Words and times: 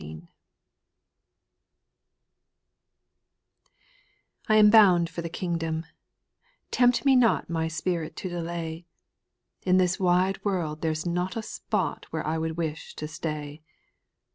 T 0.01 0.19
AM 4.49 4.71
bound 4.71 5.11
for 5.11 5.21
the 5.21 5.29
kingdom 5.29 5.81
1 5.81 5.83
Tempt 6.71 7.05
me 7.05 7.13
X 7.13 7.19
not 7.21 7.51
My 7.51 7.67
spirit 7.67 8.15
to 8.15 8.27
delay; 8.27 8.87
In 9.61 9.77
this 9.77 9.99
wide 9.99 10.43
world 10.43 10.81
there's 10.81 11.05
not 11.05 11.37
a 11.37 11.43
spot 11.43 12.07
Where 12.09 12.25
I 12.25 12.39
would 12.39 12.57
wish 12.57 12.95
to 12.95 13.07
stay. 13.07 13.61